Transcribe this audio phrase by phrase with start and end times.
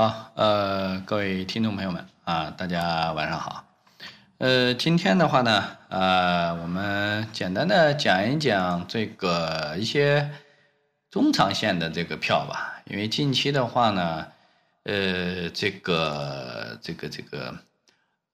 [0.00, 3.66] 好，呃，各位听众朋友们啊，大家晚上好。
[4.38, 10.30] 呃，今天的话呢，呃，我们简单的讲一讲这个一些
[11.10, 12.80] 中长线的这个票吧。
[12.86, 14.26] 因为近期的话呢，
[14.84, 17.54] 呃，这个这个这个，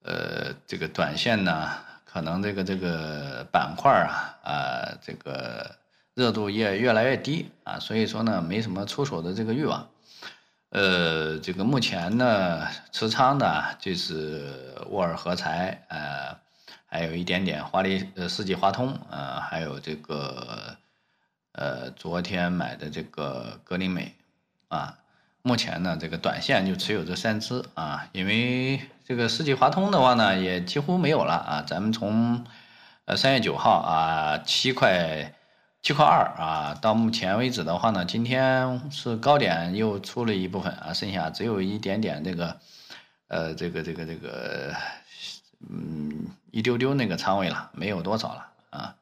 [0.05, 1.69] 呃，这个短线呢，
[2.05, 5.75] 可能这个这个板块啊，啊，这个
[6.15, 9.85] 热度也越来越低啊，所以说呢，没什么出手的这个欲望。
[10.69, 16.37] 呃，这个目前呢，持仓的就是沃尔合材，呃，
[16.85, 20.75] 还有一点点华丽呃世纪华通，呃，还有这个
[21.53, 24.13] 呃昨天买的这个格林美，
[24.67, 24.97] 啊，
[25.41, 32.45] 目前呢这个短线就持有这三只啊，因为这个世纪华通的话呢也几乎没有了啊，咱们从
[33.05, 35.33] 呃三月九号啊七块。
[35.87, 42.57] 七块二啊，到目前为止的话呢，今天是高点又出了一部分啊，剩下只有一点点这个，
[43.29, 44.73] 呃，这个这个这个，
[45.69, 48.95] 嗯，一丢丢那个仓位了，没有多少了啊，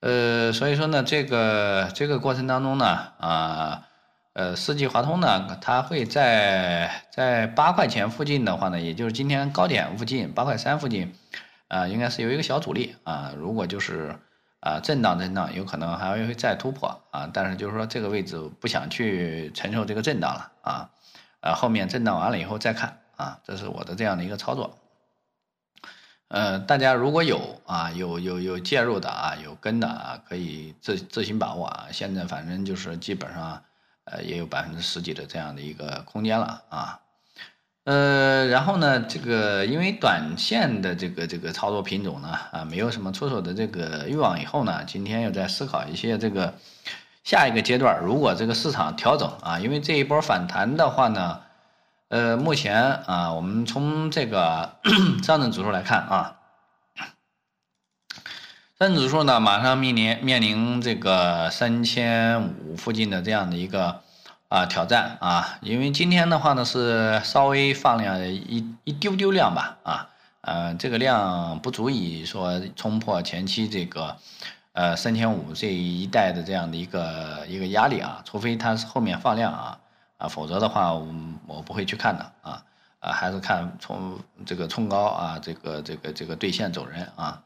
[0.00, 2.84] 呃，所以说呢，这个这个过程当中呢，
[3.16, 3.86] 啊，
[4.34, 11.14] 呃，世纪华通呢，它会在在八块钱附近的话呢，也就是今天高点附近八块三附近，
[11.68, 14.14] 啊，应该是有一个小阻力啊，如果就是。
[14.62, 20.90] 啊，震荡震荡，有可能还会再突破啊，但是就是说这个位置不想去承受这个震荡了啊，
[21.40, 24.78] 啊，后面震荡完了以后再看啊，这是我的这样的一个操作。
[26.28, 31.88] 呃，大家如果有啊，有有有介入的啊，有跟的啊，可以自自行把握啊。
[31.90, 33.60] 现在反正就是基本上，
[34.04, 37.00] 呃，也有百分之十几的这样的一个空间了啊。
[37.84, 46.54] 呃，然后呢，这个因为短线的这个这个操作品种呢，啊，没有什么出手的这个欲望，以后呢，今天又在思考一些这个
[47.24, 51.40] 下一个阶段，如果这个市场调整啊，因为这一波反弹的话呢，
[52.06, 54.76] 呃，目前啊，我们从这个
[55.24, 56.36] 上证指数来看啊，
[58.78, 64.02] 上证指数呢，马上面临面临这个三千五附近的这样的一个。
[64.52, 65.56] 啊，挑战啊！
[65.62, 70.10] 因为今天的话呢，是稍微放量一一丢丢量吧，啊，
[70.42, 74.14] 呃，这个量不足以说冲破前期这个，
[74.74, 79.78] 呃，三千五这一带的这样的一个一个压力啊，除非它是后面放量啊，
[80.18, 81.08] 啊，否则的话我
[81.46, 82.62] 我不会去看的啊，
[83.00, 87.40] 啊，还是看冲这个冲高啊，这个这个这个兑现走人啊，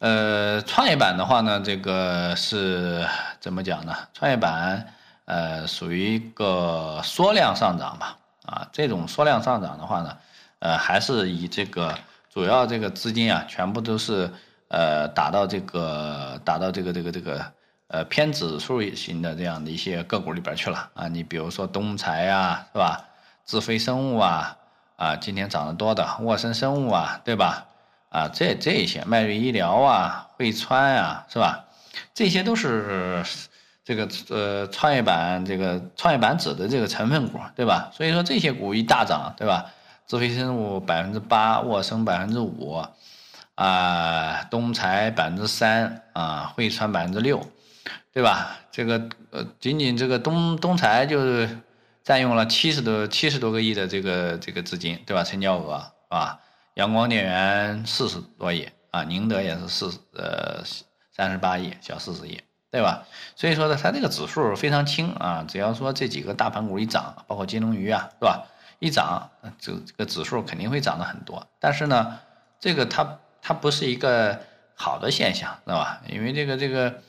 [0.00, 3.08] 呃，创业板的话呢，这个是
[3.40, 3.96] 怎么讲呢？
[4.12, 4.92] 创业板。
[5.26, 10.16] 呃，属于一个缩量上涨吧，啊，这种缩量上涨的话呢，
[10.60, 11.98] 呃，还是以这个
[12.32, 14.30] 主要这个资金啊，全部都是
[14.68, 17.44] 呃打到这个打到这个这个这个
[17.88, 23.04] 呃偏指数型的这样的一些个股里边去了啊，你比如说东财啊，是吧？
[23.44, 24.56] 智飞生物啊，
[24.94, 27.66] 啊，今天涨得多的沃森生物啊，对吧？
[28.10, 31.64] 啊，这这些迈瑞医疗啊，汇川啊，是吧？
[32.14, 33.24] 这些都是。
[33.86, 37.88] 这个呃，创业板这个创业板指的这个成分股，对吧？
[37.94, 39.64] 所以说这些股一大涨，对吧？
[40.08, 42.84] 智飞生物百分之八，沃森百分之五，
[43.54, 47.40] 啊，东财百分之三，啊，汇川百分之六，
[48.12, 48.56] 对吧？
[48.72, 51.48] 这个呃，仅仅这个东东财就是
[52.02, 55.22] 占用了七十多七十多个亿的这个这个资金，对吧？
[55.22, 56.40] 成交额是吧？
[56.74, 60.64] 阳光电源四十多亿，啊，宁德也是四呃
[61.12, 62.40] 三十八亿，小四十亿。
[62.76, 63.06] 对吧？
[63.34, 68.44] 所以说呢，它这个指数非常轻啊，只要说这几个大盘股一涨，包括金龙鱼啊，是吧？
[68.80, 71.46] 一涨，这这个指数肯定会涨得很多。
[71.58, 72.18] 但是呢，
[72.60, 74.38] 这个它它不是一个
[74.74, 76.02] 好的现象，知道吧？
[76.06, 77.00] 因为这个这个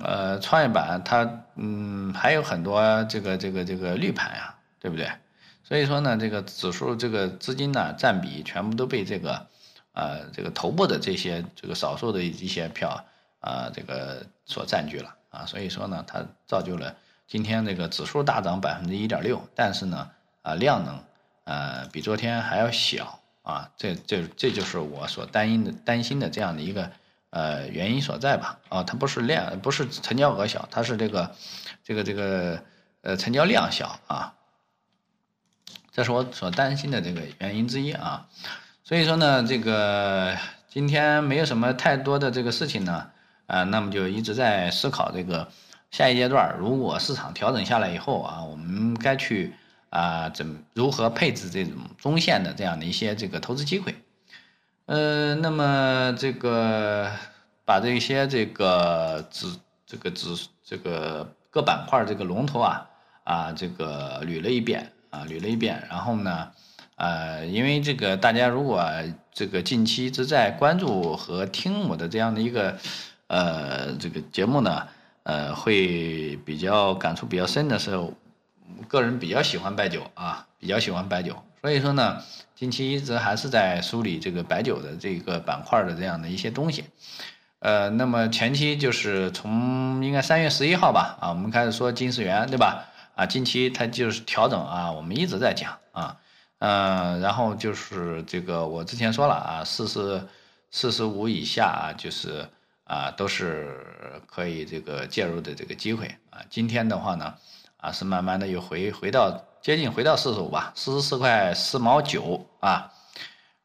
[0.00, 5.10] 呃，创业板它嗯还有很多这个这个这个绿盘呀，对不对？
[5.62, 9.46] 所以说呢，这个指数这个资金呢占比全部都被这个
[9.92, 13.04] 呃这个头部的这些这个少数的一些票。
[13.46, 16.92] 啊，这个所占据了啊，所以说呢，它造就了
[17.28, 20.10] 今天这个指数大涨百分之一点六，但是呢，
[20.42, 21.00] 啊量能
[21.44, 26.90] 呃比昨天还要小啊，这这这就是我所担心的担心的这样的一个
[27.30, 28.58] 呃原因所在吧？
[28.68, 31.30] 啊，它不是量不是成交额小，它是这个
[31.84, 32.60] 这个这个
[33.02, 34.34] 呃成交量小啊，
[35.92, 38.26] 这是我所担心的这个原因之一啊，
[38.82, 40.36] 所以说呢，这个
[40.68, 43.12] 今天没有什么太多的这个事情呢。
[43.46, 45.48] 啊，那么就一直在思考这个
[45.90, 49.54] 下一阶段，如果市场调整下来以后啊，我们该去
[49.90, 53.94] 啊怎如何配置这种中线的这样的一些这个投资机会？
[54.86, 57.10] 呃，那么这个
[57.64, 59.46] 把这些这个指
[59.86, 60.28] 这个指
[60.64, 62.86] 这个各板块这个龙头啊
[63.24, 65.84] 啊这个捋了一遍啊，捋了一遍。
[65.88, 66.50] 然后呢，
[66.96, 68.84] 呃，因为这个大家如果
[69.32, 72.78] 这个近期一直在关注和听我的这样的一个
[73.28, 74.86] 呃这个节目呢，
[75.24, 78.12] 呃，会比较感触比较深的时候，
[78.88, 81.36] 个人比较喜欢白酒啊，比较喜欢白酒。
[81.62, 82.22] 所以说呢，
[82.54, 86.84] 近期一直还是在梳理这个白酒的这个板块的这样的一些东西。
[87.58, 92.84] 呃，那么前期就是从应该三月十一号吧，啊，我们开始说金世元，对吧？
[93.16, 96.16] 啊，近期它就是调整啊，我们一直在讲啊，
[96.58, 100.22] 嗯，然后就是这个我之前说了啊，四十
[100.70, 102.46] 四十五以下啊，就是
[102.86, 106.40] 啊都是可以这个介入的这个机会啊。
[106.48, 107.34] 今天的话呢，
[107.76, 112.90] 啊是慢慢的又回回到接近回到四十五吧，四十四块四毛九啊。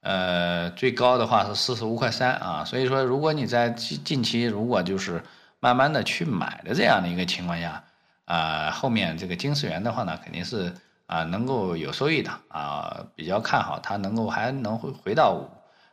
[0.01, 5.23] 呃，最高的话是四十五块三啊，所以说如果你在近近期如果就是
[5.59, 7.83] 慢慢的去买的这样的一个情况下，
[8.25, 10.73] 啊，后面这个金世元的话呢，肯定是
[11.05, 15.47] 啊能够有收益的啊，比较看好它能够还能回回到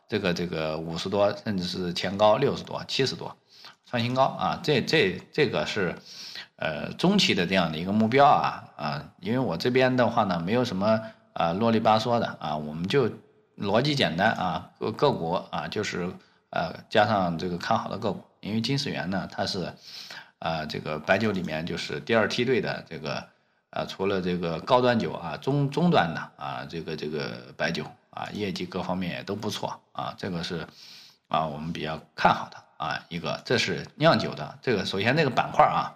[0.09, 3.37] 这个这个五十多，甚至是前高六十多、七十多，
[3.85, 5.95] 创新高啊，这这这个是
[6.57, 10.99] 呃中期的这样的一个目标啊啊，因为我这边的话呢，没有什么
[11.31, 13.09] 啊啰里吧嗦的啊，我们就。
[13.59, 16.09] 逻辑简单啊，个个股啊，就是
[16.49, 19.73] 呃加上这个看好的个股，因为金世元呢，它是
[20.39, 23.21] 啊这个白酒里面就是第二梯队的这个
[23.69, 27.83] 啊，除了这个高端酒啊，中中端的啊，这个这个白酒
[28.19, 30.67] 啊，业绩各方面也都不错啊，这个是
[31.29, 35.95] 啊我们比较看好的啊一个，这是酿酒的这个首先这个板块啊，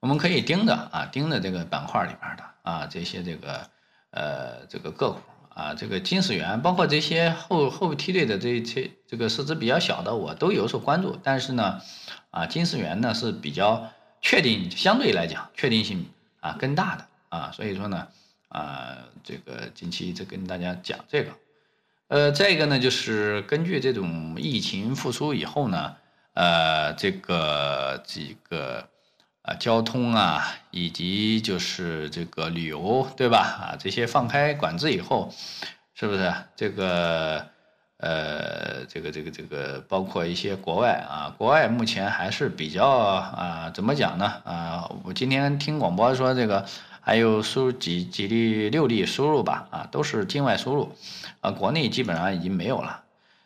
[0.00, 3.68] 我们可以盯着啊盯着这个板块里边的啊这些这个
[4.10, 5.20] 呃这个个股。
[5.52, 11.18] 啊，这个金世元，包括这些后后梯队的这些这个市值比较小的，我都有所关注。
[11.22, 11.82] 但是呢，
[12.30, 13.90] 啊，金世元呢是比较
[14.22, 16.08] 确定，相对来讲确定性
[16.38, 18.08] 啊更大的啊，所以说呢，
[18.50, 21.32] 啊，这个近期在跟大家讲这个。
[22.06, 25.96] 呃，再一个呢，就是根据这种疫情复苏以后呢，
[26.34, 28.86] 呃，这个几个。
[29.42, 33.38] 啊，交通啊，以及就是这个旅游，对吧？
[33.38, 35.32] 啊，这些放开管制以后，
[35.94, 37.46] 是不是这个
[37.96, 44.26] 呃，这个这个这个，包括一些国外啊，国外目前还是比较啊，怎么讲呢？
[44.44, 46.66] 啊，我今天听广播说这个
[47.00, 50.92] 还有输几几例六例输入吧，啊，都是境外输入，
[51.40, 53.02] 啊，国内基本上已经没有了。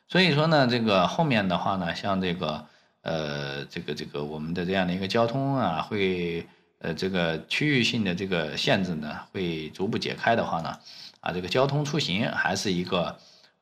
[0.09, 2.67] 所以说呢，这个后面的话呢，像这个。
[3.07, 6.47] 呃，这个这个我们的这样的一个交通啊，会
[6.79, 10.79] 呃这个区域性的这个限制呢，会逐步解开的话呢，
[11.21, 13.15] 啊，这个交通出行还是一个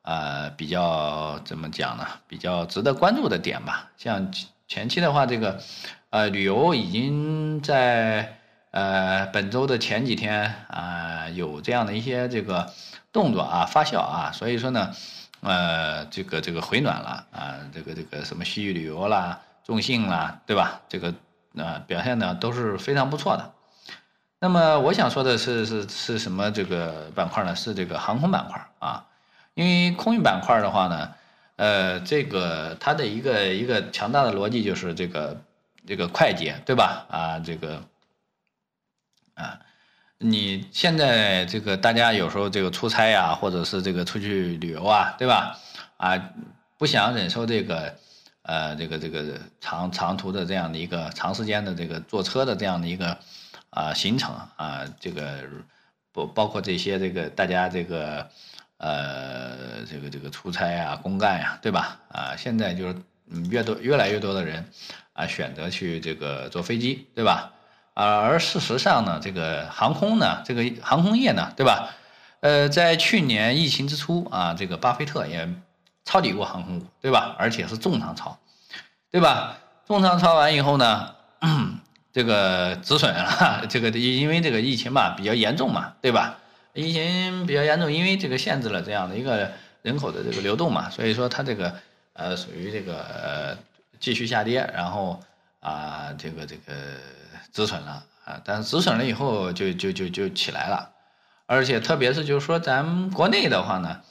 [0.03, 2.07] 呃比较怎么讲呢？
[2.25, 3.91] 比较值得关注的点吧。
[3.97, 4.31] 像
[4.69, 5.59] 前期的话，这个
[6.09, 8.37] 呃旅游已经在
[8.73, 12.69] 呃本周的前几天啊有这样的一些这个
[13.13, 14.91] 动作啊发酵啊，所以说呢。
[15.45, 20.79] 呃，这个这个回暖了啊，这个这个什么西域旅游啦、中信啦，对吧？
[20.87, 21.13] 这个
[21.57, 23.51] 呃表现呢都是非常不错的。
[24.39, 27.53] 那么我想说的是是是什么这个板块呢？
[27.57, 29.05] 是这个航空板块啊，
[29.53, 31.11] 因为空运板块的话呢，
[31.57, 35.41] 呃，这个它的一个一个强大的逻辑就是这个
[35.85, 37.05] 这个快捷，对吧？
[37.09, 37.83] 啊，这个
[39.35, 39.59] 啊。
[40.19, 45.59] 你现在这个大家有时候这个出差呀，或者是这个出去旅游啊，对吧？
[45.97, 46.29] 啊，
[46.77, 47.93] 不想忍受这个，
[48.43, 53.17] 呃，这个这个长长途的这样的一个长时间的这个坐车的这样的一个
[53.69, 55.39] 啊行程啊，这个
[56.13, 58.29] 不包括这些这个大家这个
[58.77, 61.99] 呃这个这个出差啊、公干呀，对吧？
[62.07, 62.95] 啊，现在就是
[63.29, 64.65] 嗯越多越来越多的人
[65.11, 67.51] 啊选择去这个坐飞机，对吧？
[67.93, 71.89] 啊，而事实上呢，这个航空呢，这个航空业呢，对吧？
[72.39, 75.47] 呃，在去年疫情之初啊，这个巴菲特也
[76.03, 77.35] 抄底过航空股，对吧？
[77.37, 78.37] 而且是重仓抄，
[79.11, 79.59] 对吧？
[79.87, 81.13] 重仓抄完以后呢，
[82.11, 86.39] 这个止损了，这个因为这个疫情嘛比较严重嘛，对吧？
[86.73, 89.51] 疫情比较严重，因为这个限制了这样的一个
[89.83, 91.75] 人口的这个流动嘛，所以说它这个
[92.13, 93.55] 呃属于这个
[93.99, 95.21] 继续下跌，然后
[95.59, 96.73] 啊这个这个。
[97.53, 100.89] 止损了啊，但是止损了以后就就就就起来了，
[101.45, 104.01] 而且特别是就是说咱们国内的话呢，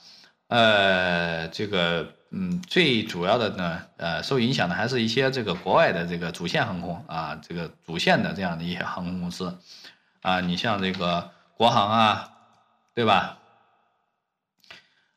[0.46, 9.58] 呃，这个嗯最主要的呢，呃，受影响的还是一些这个国外的这个主线航空啊，这个主线的这样的一些航空公司
[10.22, 12.32] 啊，你像这个国航啊，
[12.94, 13.38] 对吧？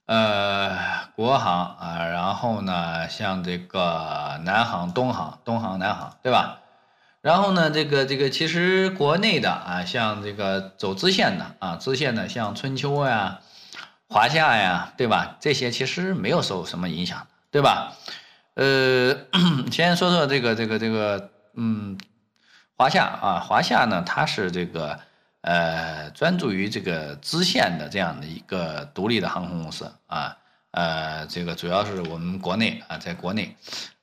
[0.08, 0.77] 呃，
[1.15, 6.60] 国航啊，然后呢，像这个南航、东航、东航、南航，对吧？
[7.25, 13.39] 然后呢，这个这个其实国内的啊，像这个走支线的啊，支线的像春秋呀、
[14.08, 15.36] 华夏呀，对吧？
[15.39, 17.94] 这些其实没有受什么影响，对吧？
[18.53, 19.17] 呃，
[19.72, 21.98] 先说说这个这个这个，嗯，
[22.77, 25.00] 华夏啊，华夏呢，它是这个
[25.41, 30.38] 呃，专注于这个支线的这样的一个独立的航空公司啊，
[30.70, 33.55] 呃，这个主要是我们国内啊，在国内。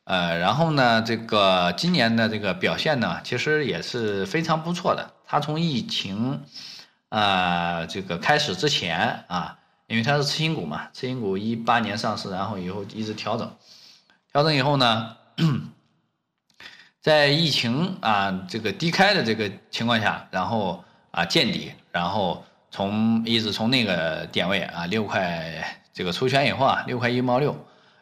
[0.04, 5.12] 呃，然后呢，这个今年的这个表现呢，其实也是非常不错的。
[5.24, 6.42] 它从疫情
[7.08, 13.48] 啊这个开始之前啊，因为它是次新股嘛，次新股一八年上市，然后以后一直调整，
[14.32, 15.16] 调整以后呢，
[17.00, 20.82] 在疫情啊这个低开的这个情况下，然后
[21.12, 27.56] 啊见底，然后从一直从那个点位啊六块这个出圈以后啊六块一毛六，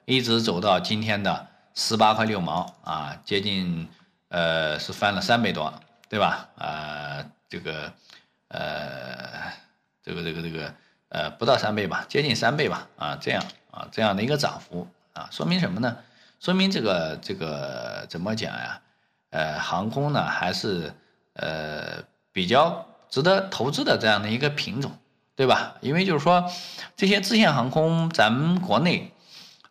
[0.06, 1.49] 一直走到今天的。
[1.74, 3.88] 十八块六毛啊，接近
[4.28, 5.72] 呃是翻了三倍多，
[6.08, 6.48] 对吧？
[6.56, 7.92] 啊，这个
[8.48, 9.52] 呃，
[10.02, 10.74] 这个这个这个
[11.08, 15.96] 呃不到三倍吧，接近三倍吧啊，这样啊这样的一个涨幅啊，说明什么呢？
[16.40, 18.80] 说明这个这个怎么讲呀？
[19.30, 20.92] 呃，航空呢还是
[21.34, 24.92] 呃比较值得投资的这样的一个品种，
[25.36, 25.76] 对吧？
[25.80, 26.50] 因为就是说
[26.96, 29.12] 这些支线航空，咱们国内。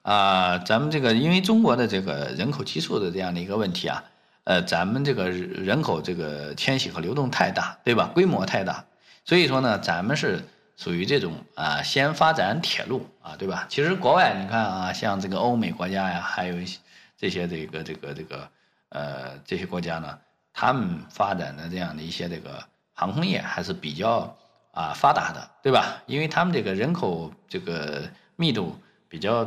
[0.01, 4.03] 啊，咱们这个因为中国的这个人口基数的这样的一个问题啊，
[4.45, 8.09] 呃，咱们这个人口这个迁徙和流动太大，对吧？
[8.13, 8.85] 规模太大，
[9.25, 10.43] 所以说呢，咱们是
[10.77, 13.67] 属于这种啊，先发展铁路啊，对吧？
[13.69, 16.79] 其实国外你看啊，像这个欧美国家呀，还有一些
[17.17, 18.49] 这些这个这个这个
[18.89, 20.17] 呃这些国家呢，
[20.53, 22.63] 他们发展的这样的一些这个
[22.93, 24.35] 航空业还是比较
[24.71, 26.01] 啊发达的，对吧？
[26.07, 28.75] 因为他们这个人口这个密度
[29.09, 29.45] 比较。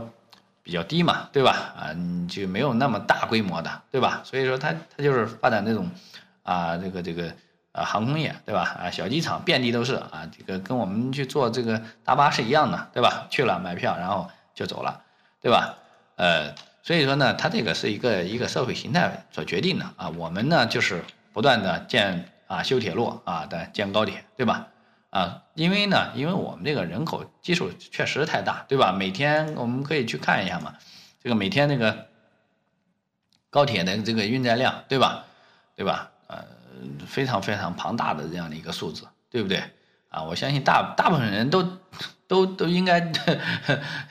[0.62, 1.74] 比较低嘛，对吧？
[1.76, 4.20] 啊，你就没有那么大规模的，对吧？
[4.24, 5.90] 所以说它它就是发展这种，
[6.42, 7.32] 啊，这个这个
[7.72, 8.76] 啊航空业，对吧？
[8.80, 13.26] 啊，小机场遍地都是啊，这个跟我们去坐这个大巴是一样的，对吧？
[13.28, 15.02] 去了买票，然后就走了，
[15.40, 15.74] 对吧？
[16.16, 20.10] 呃，所以说呢，它这个是一个一个社会形态所决定的啊。
[20.10, 24.68] 我们呢就是不断的建啊修铁路啊的建高铁，对吧？
[25.12, 28.92] 啊，因为呢，因为我们这个人口基数确实太大，对吧？
[28.92, 30.74] 每天我们可以去看一下嘛，
[31.22, 32.06] 这个每天那个
[33.50, 35.26] 高铁的这个运载量，对吧？
[35.76, 36.10] 对吧？
[36.28, 36.42] 呃，
[37.06, 39.62] 非常非常庞大的这样的一个数字，对不对？
[40.08, 41.62] 啊，我相信大大部分人都
[42.26, 43.38] 都都应该呵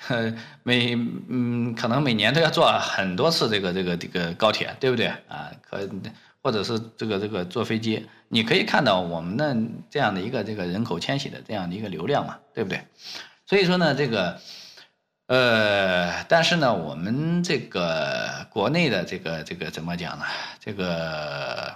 [0.07, 0.93] 呵每
[1.29, 5.07] 嗯，可能每年都要坐很多次这个这个这个高铁，对不对？
[5.27, 5.79] 啊，可。
[6.43, 9.57] 或者是这个这个坐飞机，你可以看到我们的
[9.89, 12.81] 这样的一个这个人口迁徙的这样的一个流量嘛，对不对？
[13.45, 14.39] 所以说呢，这个，
[15.27, 20.23] 呃，但是呢，我们这个国内的这个这个怎么讲呢？
[20.59, 21.75] 这个，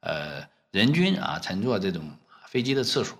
[0.00, 2.08] 呃，人均啊乘坐这种
[2.46, 3.16] 飞机的次数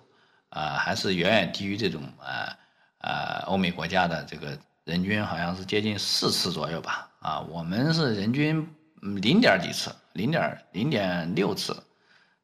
[0.50, 2.57] 啊，还是远远低于这种啊
[2.99, 7.11] 啊欧美国家的这个人均好像是接近四次左右吧？
[7.19, 8.64] 啊，我们是人均
[9.00, 9.92] 零点几次。
[10.12, 11.75] 零点零点六次，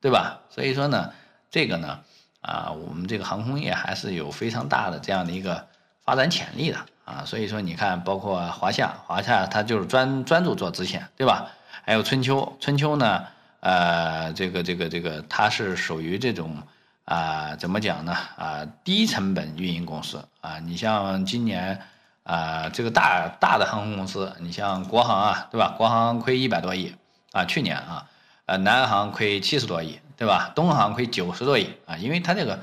[0.00, 0.40] 对吧？
[0.49, 1.12] 所以说呢，
[1.50, 1.99] 这个呢，
[2.40, 5.67] 啊，我们这个航空业还是有非常大的这样的一个
[6.05, 7.25] 发展潜力的啊。
[7.26, 11.50] 所以说，你看，包括华夏，华夏它就是专专注做支线，对吧？
[11.85, 13.25] 还有春秋，春秋呢，
[13.61, 16.57] 呃，这个这个这个，它是属于这种
[17.05, 18.12] 啊，怎么讲呢？
[18.37, 20.59] 啊，低成本运营公司啊。
[20.61, 21.81] 你像今年
[22.23, 25.75] 啊，这个大大的航空公司，你像国航啊，对吧？
[25.76, 26.95] 国航亏一百多亿。
[27.33, 28.07] 啊，去年啊，
[28.49, 30.50] 呃，南航亏七十多亿，对吧？
[30.55, 32.59] 东航亏九十多亿啊，因为它这个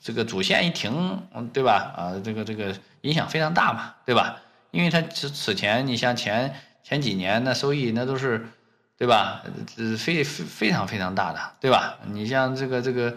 [0.00, 1.20] 这个主线一停，
[1.52, 1.92] 对吧？
[1.94, 4.40] 啊，这个这个影响非常大嘛，对吧？
[4.70, 8.48] 因为它此此前，你像前前几年的收益，那都是，
[8.96, 9.42] 对吧？
[9.76, 11.98] 呃，非非非常非常大的，对吧？
[12.06, 13.14] 你像这个这个，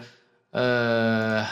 [0.50, 1.46] 呃，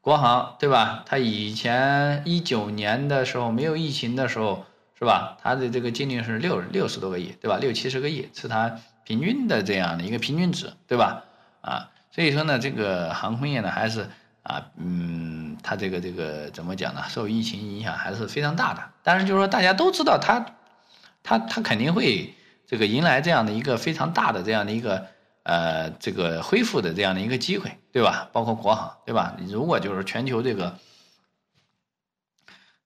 [0.00, 1.04] 国航，对吧？
[1.06, 4.66] 它以前一九年的时候没有疫情的时候。
[4.98, 5.36] 是吧？
[5.40, 7.56] 它的这个净利润是六六十多个亿，对吧？
[7.58, 11.22] 六七十个亿是它平均的这样的一个平均值，对吧？
[11.60, 14.10] 啊，所以说呢，这个航空业呢，还是
[14.42, 17.04] 啊，嗯，它这个这个怎么讲呢？
[17.08, 18.82] 受疫情影响还是非常大的。
[19.04, 20.44] 但是就是说，大家都知道它，
[21.22, 22.34] 它它肯定会
[22.66, 25.06] 这个迎来这样的一个非常大的这样的一个
[25.44, 28.28] 呃这个恢复的这样的一个机会，对吧？
[28.32, 29.36] 包括国航，对吧？
[29.46, 30.76] 如果就是全球这个。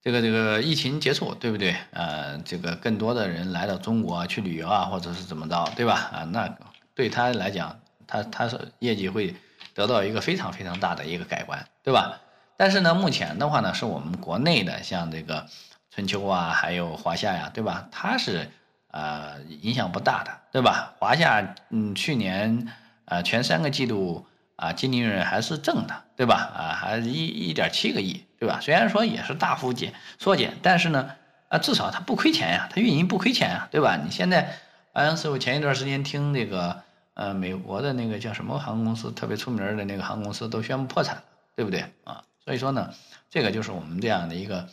[0.02, 1.76] 这个这个疫情结束，对不对？
[1.92, 6.10] 呃，这个更多的人来到中国去旅游啊，或者是怎么着，对吧？
[6.12, 6.52] 啊，那
[6.92, 7.78] 对他来讲，
[8.08, 9.36] 他他是业绩会
[9.74, 12.18] 得到一个非常非常大的一个改观，对吧？
[12.56, 15.46] 但是呢，目前的话呢，是我们国内的像这个
[15.94, 17.86] 春秋啊，还有华夏呀，对吧？
[17.92, 18.50] 它是
[18.90, 20.94] 呃影响不大的，对吧？
[20.98, 22.66] 华夏嗯去年
[23.04, 26.52] 呃全三个季度啊净利润还是正的，对吧？
[26.54, 28.60] 啊还一一点七个亿，对吧？
[28.62, 31.10] 虽然说也是大幅减缩减，但是呢
[31.48, 33.96] 啊至少它不亏钱呀，它运营不亏钱呀，对吧？
[33.96, 34.56] 你现在
[34.94, 36.80] 好像是我前一段时间听那个
[37.14, 41.24] 呃美国的那个叫什么航空公司特别出名的那个航空公司都宣布破产了，
[41.56, 42.22] 对不对啊？
[42.44, 42.94] 所以说呢，
[43.28, 44.68] 这个就是我们这样的一个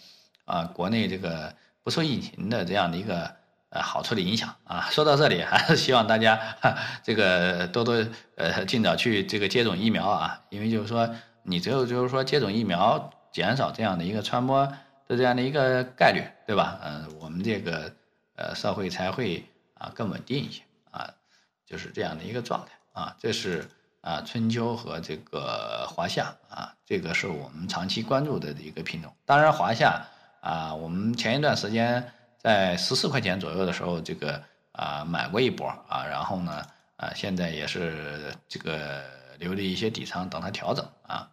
[0.46, 3.40] 啊国内这个不受疫情的这样的一个。
[3.72, 6.40] 呃，好处的影响啊，说到这里，还是希望大家
[7.06, 8.04] 这个多多
[8.36, 11.08] 呃尽早去这个接种疫苗啊，因为就是说
[11.44, 14.66] 你只有就是说接种疫苗，减少这样的一个传播
[15.08, 16.80] 的这样的一个概率，对吧？
[16.84, 17.92] 嗯，我们这个
[18.36, 19.44] 呃社会才会
[19.76, 21.10] 啊更稳定一些啊，
[21.66, 23.16] 就是这样的一个状态啊。
[23.20, 23.68] 这是
[24.02, 29.14] 啊春秋和这个华夏啊，这个是我们长期关注的一个品种。
[29.26, 30.06] 当然华夏
[30.42, 32.12] 啊，我们前一段时间。
[32.42, 34.42] 在十四块钱左右的时候，这个
[34.72, 36.66] 啊买过一波啊，然后呢
[36.96, 39.04] 啊现在也是这个
[39.40, 41.30] 留了一些底仓等它调整啊，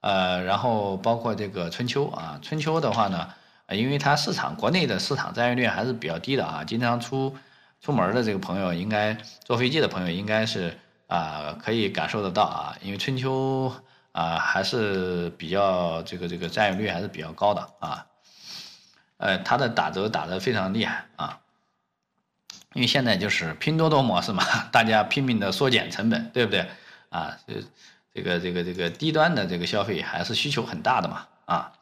[0.00, 3.28] 呃然后包括这个春秋啊，春秋的话呢，
[3.70, 7.36] 因为它市场国内的市场占有率还是比较低的啊，经常出
[7.80, 13.72] 出门的这个朋友应该坐飞机的朋友应该是啊可以感受得到啊，因为春秋
[14.12, 18.06] 啊还是比较这个这个占有率还是比较高的啊。
[19.18, 21.40] 呃，它的打折打得非常厉害啊，
[22.74, 26.68] 因为现在就是拼多多模式嘛， 大家拼命的缩减成本，对不对？
[27.10, 27.54] 啊，这
[28.14, 31.72] 这个这个这个低端的这个消费还是需求很大的嘛，啊，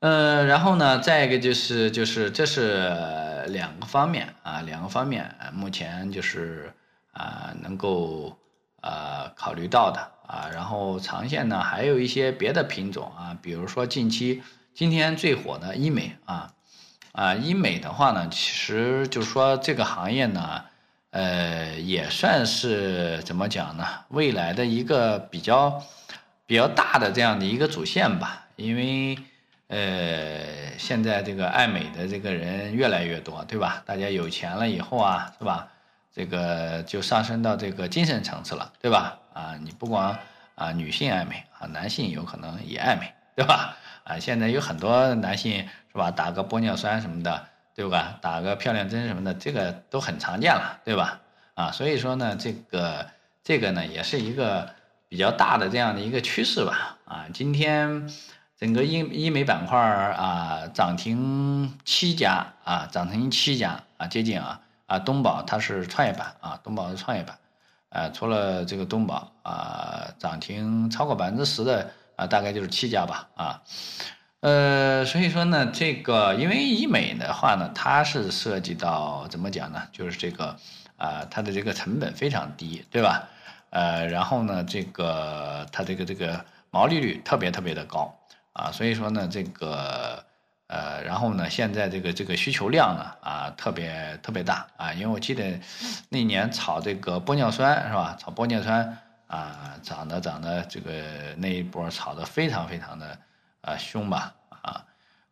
[0.00, 6.72] 呃，然后呢，再一个就是就是这是两个方面啊，两个方面，目前就是
[7.12, 8.38] 啊能够
[8.80, 14.42] 呃考虑到的啊，然后长线呢还有一些别的品种啊，比如说近期。
[14.76, 16.52] 今天最火的医美啊，
[17.12, 20.64] 啊，医美的话呢，其实就是说这个行业呢，
[21.14, 23.86] 呃，也算是怎么讲呢？
[24.08, 25.80] 未来的一个比较
[26.44, 28.48] 比较大的这样的一个主线吧。
[28.56, 29.16] 因为
[29.68, 33.80] 呃，现在这个爱美的这个人越来越多，对吧？
[33.86, 35.68] 大家有钱了以后啊，是吧？
[36.12, 39.16] 这个就上升到这个精神层次了，对吧？
[39.32, 40.18] 啊，你不光
[40.56, 43.76] 啊女性爱美啊，男性有可能也爱美，对吧？
[44.02, 48.16] 啊，现在有很多男性是吧，打个玻尿酸什么的，对吧？
[48.22, 51.20] 打个漂亮针什么的，这个都很常见了，对吧？
[51.54, 53.06] 啊，所以说呢，这个
[53.42, 54.70] 这个呢，也是一个
[55.08, 56.96] 比较大的这样的一个趋势吧。
[57.04, 58.08] 啊，今天
[58.56, 67.36] 整个医医美板块啊，涨停七家啊，涨停七家啊，接近啊啊，东宝它是创业板啊，东宝是创业板，
[67.88, 71.90] 啊，除了这个东宝啊，涨停超过百分之十的。
[72.16, 73.60] 啊，大概就是七家吧，啊，
[74.44, 79.80] 呃，所以说呢，这个因为医美的话呢，它是涉及到怎么讲呢？
[79.90, 80.54] 就是这个
[80.98, 83.26] 啊，它的这个成本非常低，对吧？
[83.70, 88.14] 呃，然后呢，这个它这个这个毛利率特别特别的高
[88.52, 90.22] 啊，所以说呢，这个
[90.66, 95.58] 呃，然后呢，现在这个这个需求量呢啊，特别特别大啊，因为我记得
[96.10, 98.14] 那年炒这个玻尿酸是吧？
[98.20, 98.98] 炒玻尿酸。
[99.26, 100.92] 啊，涨的涨的，这个
[101.38, 103.18] 那一波炒的非常非常的
[103.64, 104.84] 啊凶吧啊，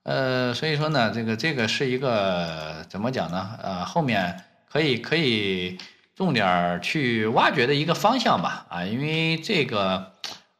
[0.05, 3.59] 呃，所以说呢，这个这个是一个怎么讲呢？
[3.63, 5.79] 呃，后面可以可以
[6.15, 10.13] 重点去挖掘的一个方向吧啊，因为这个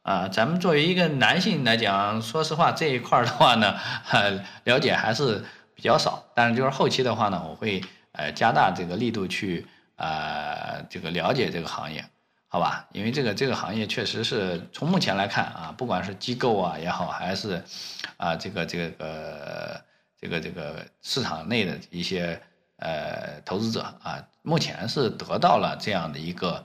[0.03, 3.79] 啊，咱们作为一个男性来讲，说实话这一块的话呢，
[4.65, 12.05] 了解还是比较少，但是就是后期的话呢，我会呃加大这个力度去啊这个了解这个行业。
[12.53, 17.63] 好吧，因为这个这个行业确实是从目前来看啊，不管是机构啊也好，还是
[18.17, 19.81] 啊这个这个
[20.21, 22.39] 这个这个市场内的一些
[22.77, 26.63] 呃投资者啊，目前是得到了这样的一个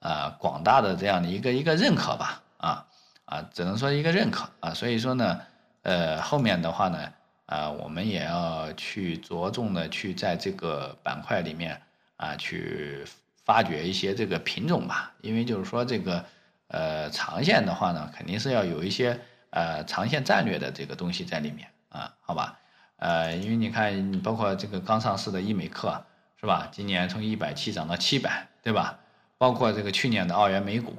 [0.00, 2.86] 啊广大的这样的一个一个认可吧啊
[3.26, 5.40] 啊，只能说一个认可啊，所以说呢，
[5.82, 7.12] 呃后面的话呢
[7.46, 11.80] 啊，我们也要去着重的去在这个板块里面
[12.16, 13.06] 啊去。
[13.48, 16.22] 发掘一些这个品种吧，因为就是说这个，
[16.66, 22.58] 呃，长线的话呢，肯定是要有一些呃长线战略的这个东西在里面啊，好吧？
[22.96, 26.04] 呃，因为你看，你包括这个刚上市的医美克
[26.38, 26.68] 是吧？
[26.70, 28.98] 今年从一百七涨到七百，对吧？
[29.38, 30.94] 包括这个去年的澳元美股，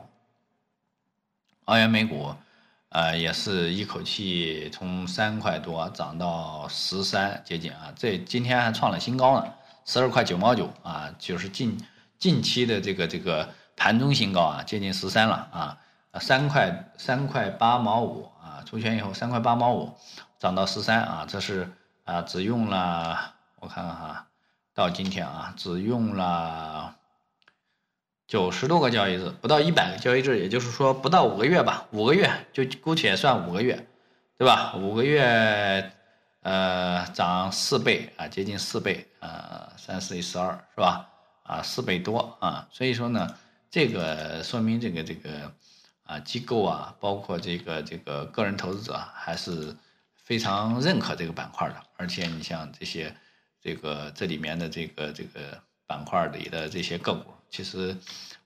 [1.66, 2.34] 澳元美股，
[2.90, 9.54] 呃，也是一口气从三块多涨到十三接近啊，这今天还创了新高呢，
[9.86, 11.78] 十二块九毛九啊，就是近。
[12.20, 15.78] 近期的这个这个盘中新高啊，接近十三了啊，
[16.20, 19.94] 三块三块八毛五啊，出圈以后三块八毛五
[20.38, 21.72] 涨到十三啊，这是
[22.04, 24.28] 啊只用了我看看哈，
[24.74, 26.94] 到今天啊，只用了
[28.28, 33.88] 九十多个交易日，不到一百个交易日，也就是说不到五个月吧，五个月就姑且算五个月，
[34.38, 34.76] 对吧？
[34.76, 35.92] 五个月，
[36.42, 41.09] 呃，涨四倍啊，接近四倍啊，三四一十二是吧？
[41.50, 43.36] 啊，四倍多啊，所以说呢，
[43.72, 45.52] 这个说明这个这个
[46.04, 49.76] 啊机构啊，包括这个这个个人投资者还是
[50.16, 53.16] 非常认可这个板块的，而且你像这些
[53.60, 57.98] 这个这里面的这个这个板块里的这些个股，其实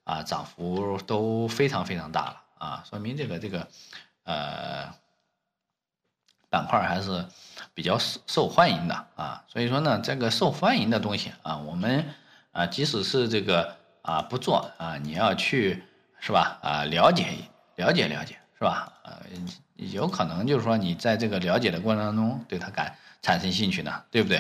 [0.06, 3.68] 啊涨幅都非常非常大了啊，说明这个这个
[4.24, 4.88] 呃
[6.50, 7.26] 板块还是
[7.74, 12.06] 比较受受欢迎的啊，所以说呢，这个受欢迎的东西啊，我们。
[12.54, 15.84] 啊，即使是这个啊不做啊，你要去
[16.20, 16.60] 是吧？
[16.62, 17.26] 啊，了解
[17.76, 18.94] 了解了解是吧？
[19.04, 19.20] 呃，
[19.76, 24.40] 有可能就是说你在这个了解的过程当中对他感产生兴趣呢，对不对？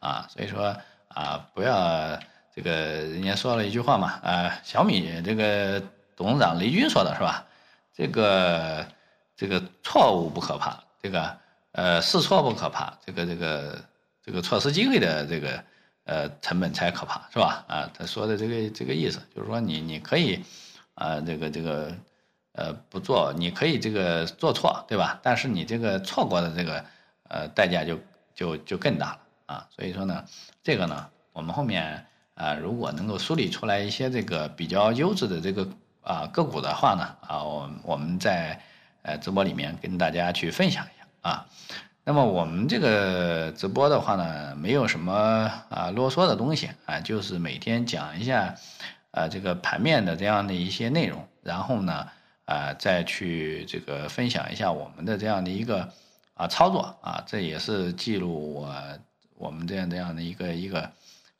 [0.00, 0.76] 啊，所以说
[1.08, 2.18] 啊，不要
[2.54, 5.82] 这个人家说了一句话嘛，啊，小米这个
[6.14, 7.46] 董事长雷军说的是吧？
[7.94, 8.86] 这个
[9.34, 11.38] 这个错误不可怕，这个
[11.72, 13.84] 呃试错不可怕，这个这个
[14.22, 15.64] 这个错失机会的这个。
[16.06, 17.64] 呃，成本才可怕，是吧？
[17.66, 20.40] 啊，他说的这个这个意思，就是说你你可以，
[20.94, 21.92] 啊，这个这个，
[22.52, 25.18] 呃，不做，你可以这个做错，对吧？
[25.20, 26.84] 但是你这个错过的这个，
[27.28, 27.98] 呃，代价就
[28.36, 29.66] 就就更大了啊。
[29.74, 30.24] 所以说呢，
[30.62, 35.68] 这个呢，我们后面啊，如果能够梳理出来一些这个比较优质的这个
[36.02, 38.62] 啊个股的话呢，啊，我我们在
[39.02, 41.46] 呃直播里面跟大家去分享一下啊。
[42.08, 45.12] 那么我们这个直播的话呢，没有什么
[45.68, 48.54] 啊啰嗦的东西啊，就是每天讲一下，
[49.10, 52.06] 啊这个盘面的这样的一些内容，然后呢，
[52.44, 55.92] 啊再去这个分享一下我们的这样的一个
[56.34, 58.72] 啊操作啊，这也是记录我
[59.34, 60.88] 我们这样这样的一个一个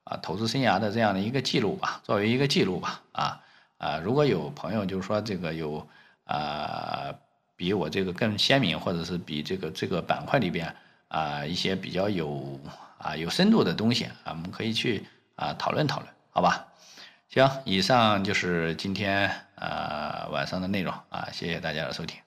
[0.03, 3.41] 啊投资生涯的这样的一个记录吧，作为一个记录吧啊
[3.79, 5.87] 啊，如果有朋友就是说这个有
[6.25, 7.15] 啊。
[7.57, 10.75] 比我这个更鲜明，或者是比这个这个板块里边
[11.09, 12.61] 啊一些比较有
[12.99, 16.67] 啊有深度的东西啊，我们可以去啊讨论讨论，好吧？
[17.29, 22.26] 行，以上就是今天啊晚上的内容啊，谢谢大家的收听。